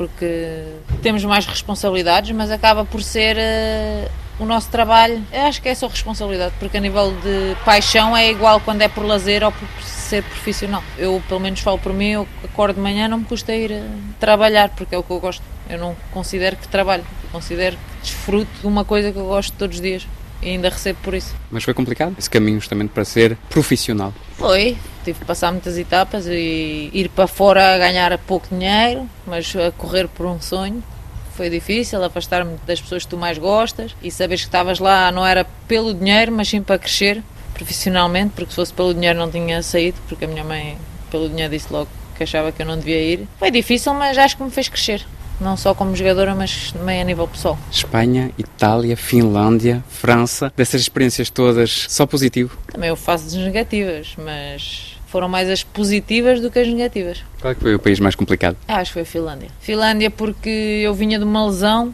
[0.00, 0.64] porque
[1.02, 4.10] temos mais responsabilidades, mas acaba por ser uh,
[4.40, 8.58] o nosso trabalho, acho que é só responsabilidade, porque a nível de paixão é igual
[8.60, 10.82] quando é por lazer ou por ser profissional.
[10.96, 13.82] Eu, pelo menos, falo por mim, eu acordo de manhã, não me custa ir eh,
[14.18, 15.42] trabalhar, porque é o que eu gosto.
[15.68, 19.76] Eu não considero que trabalho, considero que desfruto de uma coisa que eu gosto todos
[19.76, 20.06] os dias
[20.42, 21.34] e ainda recebo por isso.
[21.50, 24.12] Mas foi complicado esse caminho justamente para ser profissional?
[24.36, 29.54] Foi, tive que passar muitas etapas e ir para fora a ganhar pouco dinheiro, mas
[29.54, 30.82] a correr por um sonho
[31.40, 35.26] foi difícil afastar-me das pessoas que tu mais gostas e saberes que estavas lá não
[35.26, 37.22] era pelo dinheiro, mas sim para crescer
[37.54, 40.76] profissionalmente, porque se fosse pelo dinheiro não tinha saído, porque a minha mãe,
[41.10, 43.26] pelo dinheiro, disse logo que achava que eu não devia ir.
[43.38, 45.02] Foi difícil, mas acho que me fez crescer.
[45.40, 47.58] Não só como jogadora, mas também a nível pessoal.
[47.72, 52.58] Espanha, Itália, Finlândia, França, dessas experiências todas, só positivo?
[52.70, 57.24] Também eu faço negativas, mas foram mais as positivas do que as negativas.
[57.40, 58.56] Qual é foi o país mais complicado?
[58.68, 59.48] Ah, acho que foi a Finlândia.
[59.60, 60.48] Finlândia porque
[60.84, 61.92] eu vinha de uma lesão,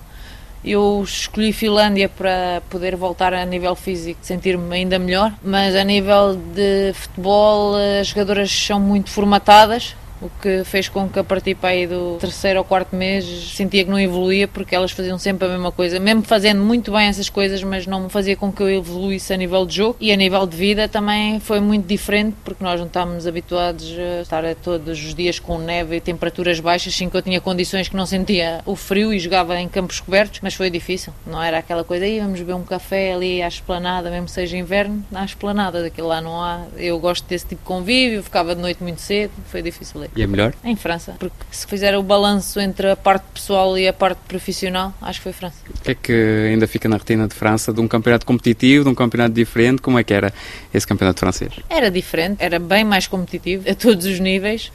[0.62, 6.37] eu escolhi Finlândia para poder voltar a nível físico, sentir-me ainda melhor, mas a nível
[6.55, 11.70] de futebol as jogadoras são muito formatadas, o que fez com que a partir para
[11.70, 13.24] aí do terceiro ou quarto mês
[13.55, 17.07] sentia que não evoluía porque elas faziam sempre a mesma coisa, mesmo fazendo muito bem
[17.07, 19.96] essas coisas, mas não fazia com que eu evoluísse a nível de jogo.
[20.00, 24.22] E a nível de vida também foi muito diferente porque nós não estávamos habituados a
[24.22, 27.96] estar todos os dias com neve e temperaturas baixas, sim que eu tinha condições que
[27.96, 31.83] não sentia o frio e jogava em campos cobertos, mas foi difícil, não era aquela
[31.83, 36.09] coisa aí vamos beber um café ali à esplanada, mesmo seja inverno, na esplanada, daquilo
[36.09, 39.62] lá não há, eu gosto desse tipo de convívio, ficava de noite muito cedo, foi
[39.62, 40.06] difícil.
[40.14, 40.55] E é melhor?
[40.64, 44.95] Em França, porque se fizer o balanço entre a parte pessoal e a parte profissional,
[45.01, 45.57] acho que foi França.
[45.69, 46.12] O que é que
[46.51, 49.99] ainda fica na retina de França, de um campeonato competitivo, de um campeonato diferente, como
[49.99, 50.33] é que era
[50.73, 51.53] esse campeonato francês?
[51.69, 54.71] Era diferente, era bem mais competitivo a todos os níveis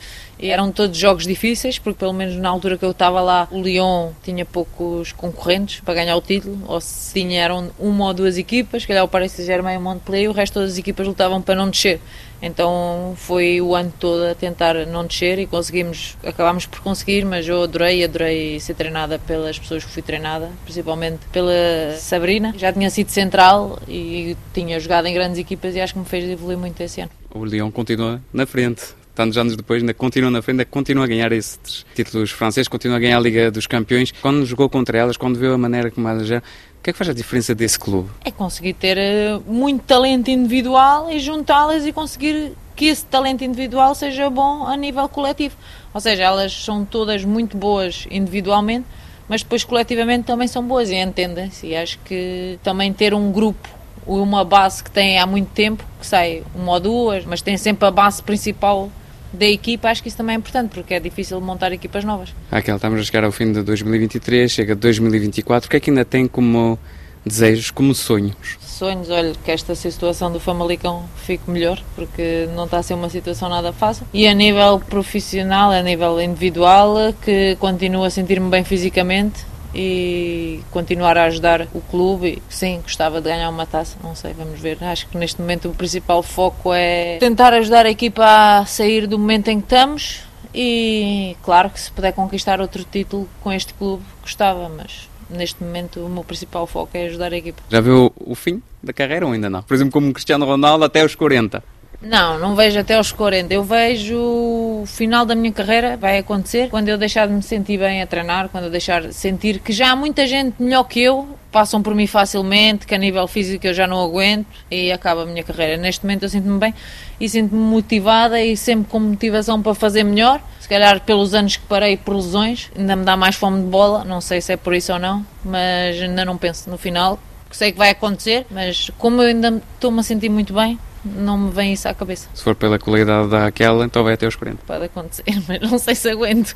[0.50, 4.12] eram todos jogos difíceis, porque pelo menos na altura que eu estava lá, o Lyon
[4.24, 8.86] tinha poucos concorrentes para ganhar o título, ou se tinha eram uma ou duas equipas,
[8.86, 12.00] calhar o Paris Saint-Germain e o Montpellier, o resto das equipas lutavam para não descer.
[12.42, 17.48] Então foi o ano todo a tentar não descer e conseguimos, acabámos por conseguir, mas
[17.48, 21.52] eu adorei, adorei ser treinada pelas pessoas que fui treinada, principalmente pela
[22.00, 22.54] Sabrina.
[22.58, 26.28] Já tinha sido central e tinha jogado em grandes equipas e acho que me fez
[26.28, 27.12] evoluir muito esse ano.
[27.34, 31.08] O Lyon continua na frente tantos anos depois, ainda continua na frente, ainda continua a
[31.08, 34.12] ganhar esses títulos franceses, continua a ganhar a Liga dos Campeões.
[34.22, 36.98] Quando jogou contra elas, quando viu a maneira como elas já o que é que
[36.98, 38.10] faz a diferença desse clube?
[38.26, 43.94] É conseguir ter eh, muito talento individual e juntá-las e conseguir que esse talento individual
[43.94, 45.56] seja bom a nível coletivo.
[45.94, 48.88] Ou seja, elas são todas muito boas individualmente,
[49.30, 51.68] mas depois coletivamente também são boas e entendem-se.
[51.68, 53.70] E acho que também ter um grupo
[54.08, 57.88] uma base que tem há muito tempo, que sai uma ou duas, mas tem sempre
[57.88, 58.90] a base principal
[59.34, 62.34] da equipa, acho que isso também é importante, porque é difícil montar equipas novas.
[62.52, 66.06] Raquel, estamos a chegar ao fim de 2023, chega 2024, o que é que ainda
[66.06, 66.78] tem como
[67.26, 68.58] desejos, como sonhos?
[68.60, 73.10] Sonhos, olha, que esta situação do Famalicão fique melhor, porque não está a ser uma
[73.10, 74.08] situação nada fácil.
[74.14, 81.18] E a nível profissional, a nível individual, que continuo a sentir-me bem fisicamente, e continuar
[81.18, 82.42] a ajudar o clube.
[82.50, 84.78] Sim, gostava de ganhar uma taça, não sei, vamos ver.
[84.84, 88.26] Acho que neste momento o principal foco é tentar ajudar a equipa
[88.60, 93.28] a sair do momento em que estamos e, claro, que se puder conquistar outro título
[93.42, 97.62] com este clube, gostava, mas neste momento o meu principal foco é ajudar a equipa.
[97.70, 99.64] Já viu o fim da carreira ou ainda não?
[99.64, 101.64] Por exemplo, como Cristiano Ronaldo até os 40.
[102.02, 103.54] Não, não vejo até aos 40.
[103.54, 107.78] Eu vejo o final da minha carreira, vai acontecer, quando eu deixar de me sentir
[107.78, 111.00] bem a treinar, quando eu deixar de sentir que já há muita gente melhor que
[111.00, 115.24] eu, passam por mim facilmente, que a nível físico eu já não aguento e acaba
[115.24, 115.78] a minha carreira.
[115.78, 116.74] Neste momento eu sinto-me bem
[117.20, 120.42] e sinto-me motivada e sempre com motivação para fazer melhor.
[120.60, 124.04] Se calhar pelos anos que parei por lesões, ainda me dá mais fome de bola,
[124.04, 127.20] não sei se é por isso ou não, mas ainda não penso no final.
[127.52, 131.52] Sei que vai acontecer, mas como eu ainda estou-me a sentir muito bem, não me
[131.52, 132.30] vem isso à cabeça.
[132.34, 134.64] Se for pela qualidade da Raquel, então vai até aos 40.
[134.66, 136.54] Pode acontecer, mas não sei se aguento.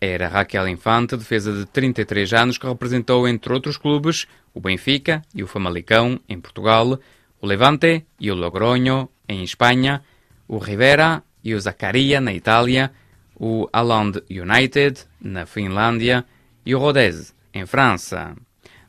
[0.00, 5.42] Era Raquel Infante, defesa de 33 anos, que representou, entre outros clubes, o Benfica e
[5.42, 6.98] o Famalicão, em Portugal,
[7.40, 10.02] o Levante e o Logroño, em Espanha,
[10.46, 12.90] o Rivera e o Zaccaria, na Itália,
[13.34, 16.24] o Alland United, na Finlândia,
[16.64, 18.34] e o Rodez, em França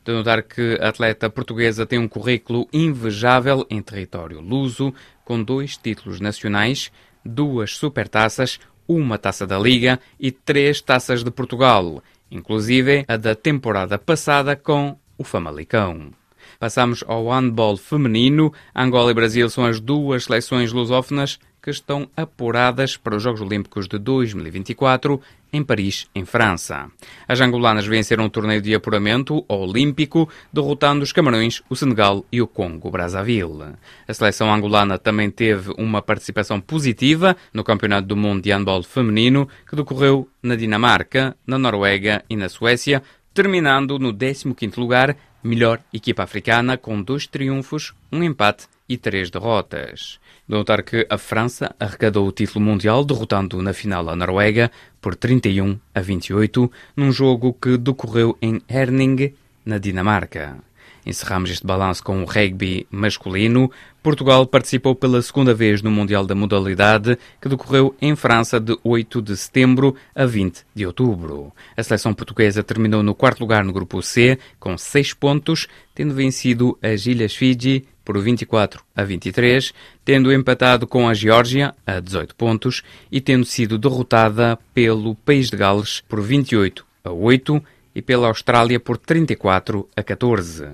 [0.06, 5.76] de notar que a atleta portuguesa tem um currículo invejável em território luso, com dois
[5.76, 6.92] títulos nacionais,
[7.24, 13.98] duas supertaças, uma taça da Liga e três taças de Portugal, inclusive a da temporada
[13.98, 16.12] passada com o Famalicão.
[16.60, 18.52] Passamos ao handball feminino.
[18.74, 23.88] Angola e Brasil são as duas seleções lusófonas que estão apuradas para os Jogos Olímpicos
[23.88, 25.20] de 2024
[25.52, 26.88] em Paris, em França.
[27.26, 32.46] As angolanas venceram o torneio de apuramento olímpico, derrotando os Camarões, o Senegal e o
[32.46, 33.74] Congo-Brazzaville.
[34.06, 39.48] A seleção angolana também teve uma participação positiva no Campeonato do Mundo de Handball Feminino,
[39.68, 43.02] que decorreu na Dinamarca, na Noruega e na Suécia,
[43.34, 50.20] terminando no 15º lugar, melhor equipa africana, com dois triunfos, um empate e três derrotas.
[50.48, 55.76] Notar que a França arrecadou o título mundial derrotando na final a Noruega por 31
[55.92, 60.56] a 28 num jogo que decorreu em Herning, na Dinamarca.
[61.04, 63.70] Encerramos este balanço com o rugby masculino.
[64.04, 69.22] Portugal participou pela segunda vez no Mundial da Modalidade, que decorreu em França de 8
[69.22, 71.52] de setembro a 20 de outubro.
[71.76, 76.78] A seleção portuguesa terminou no quarto lugar no grupo C, com 6 pontos, tendo vencido
[76.80, 82.84] as Ilhas Fiji por 24 a 23, tendo empatado com a Geórgia a 18 pontos
[83.10, 87.62] e tendo sido derrotada pelo País de Gales por 28 a 8
[87.96, 90.68] e pela Austrália por 34 a 14.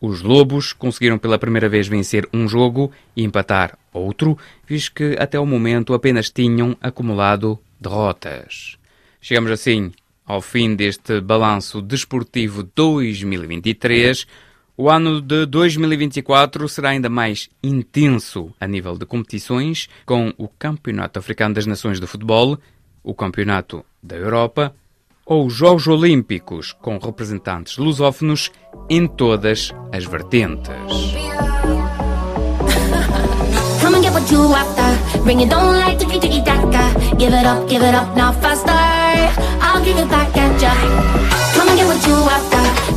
[0.00, 5.38] Os Lobos conseguiram pela primeira vez vencer um jogo e empatar outro, visto que até
[5.38, 8.78] o momento apenas tinham acumulado derrotas.
[9.20, 9.92] Chegamos assim
[10.24, 14.26] ao fim deste balanço desportivo 2023.
[14.80, 21.18] O ano de 2024 será ainda mais intenso a nível de competições, com o Campeonato
[21.18, 22.58] Africano das Nações de Futebol,
[23.04, 24.74] o Campeonato da Europa
[25.26, 28.50] ou os Jogos Olímpicos, com representantes lusófonos
[28.88, 30.72] em todas as vertentes.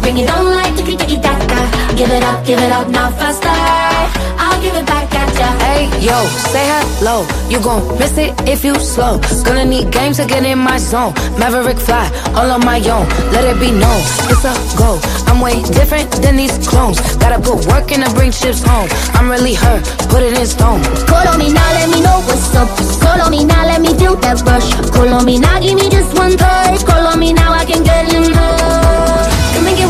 [0.03, 1.59] Bring it on like tiki taka.
[1.95, 3.47] Give it up, give it up now faster.
[3.47, 5.49] I'll give it back at ya.
[5.63, 6.17] Hey yo,
[6.51, 7.25] say hello.
[7.49, 9.21] You gon' miss it if you slow.
[9.45, 11.13] Gonna need games to get in my zone.
[11.39, 12.03] Maverick fly,
[12.35, 13.07] all on my own.
[13.31, 14.99] Let it be known, it's a go.
[15.31, 16.99] I'm way different than these clones.
[17.15, 18.89] Gotta put work in to bring ships home.
[19.15, 19.79] I'm really her,
[20.11, 20.83] put it in stone.
[21.07, 22.67] Call on me now, let me know what's up.
[22.99, 24.67] Call on me now, let me feel that rush.
[24.91, 26.83] Call on me now, give me just one touch.
[26.83, 28.82] Call on me now, I can get and get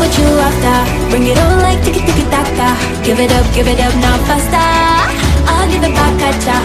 [0.04, 0.76] what you after.
[1.10, 2.68] Bring it on like tiki tiki taka.
[3.04, 4.68] Give it up, give it up now faster.
[5.48, 6.56] I'll give it back at ya.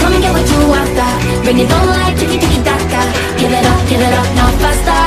[0.00, 1.10] Come and get what you after.
[1.44, 3.02] Bring it on like tiki tiki taka.
[3.38, 5.02] Give it up, give it up now faster.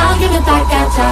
[0.00, 1.08] I'll give it back at ya.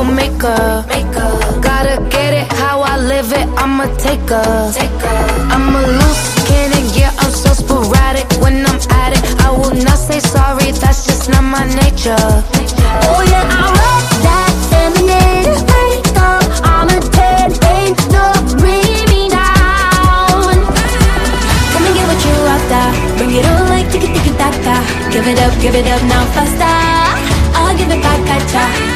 [0.00, 0.84] Maker.
[1.60, 3.46] Gotta get it how I live it.
[3.60, 4.72] I'ma take a.
[5.52, 7.12] I'm a loose cannon, yeah.
[7.18, 9.22] I'm so sporadic when I'm at it.
[9.44, 10.72] I will not say sorry.
[10.72, 12.16] That's just not my nature.
[13.04, 16.44] Oh yeah, I rock that feminine makeup.
[16.64, 20.56] I'm a ten, ain't no bringing me down.
[21.72, 22.84] Come and get what you after.
[23.18, 24.76] Bring it on like tiki tiki taka.
[25.12, 26.80] Give it up, give it up now faster.
[27.54, 28.91] I'll give it back at ya.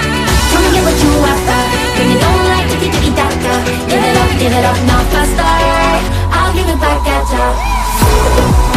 [0.56, 1.60] Come get what you after.
[1.96, 3.54] Bring it on like tiki tiki taka.
[3.92, 5.52] Give it up, give it up now faster.
[6.32, 8.75] I'll give it back at ya.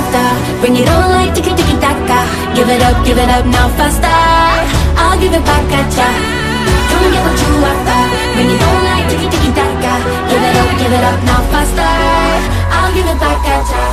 [0.00, 0.28] After.
[0.60, 2.18] Bring it on like tiki tiki taka.
[2.56, 4.20] Give it up, give it up now faster.
[4.96, 6.08] I'll give it back at ya.
[6.88, 8.00] Come and get what you after.
[8.34, 9.94] Bring it on like tiki tiki taka.
[10.30, 11.92] Give it up, give it up now faster.
[12.76, 13.84] I'll give it back at ya.